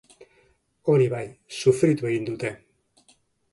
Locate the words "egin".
2.11-2.27